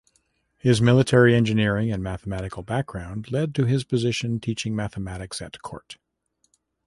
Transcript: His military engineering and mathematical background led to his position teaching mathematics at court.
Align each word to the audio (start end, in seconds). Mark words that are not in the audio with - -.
His 0.57 0.81
military 0.81 1.35
engineering 1.35 1.91
and 1.91 2.01
mathematical 2.01 2.63
background 2.63 3.31
led 3.31 3.53
to 3.53 3.65
his 3.65 3.83
position 3.83 4.39
teaching 4.39 4.75
mathematics 4.75 5.43
at 5.43 5.61
court. 5.61 5.97